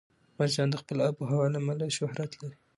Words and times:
افغانستان 0.31 0.67
د 0.69 0.75
خپلې 0.81 1.01
آب 1.07 1.15
وهوا 1.17 1.45
له 1.53 1.57
امله 1.61 1.85
شهرت 1.97 2.31
لري. 2.41 2.57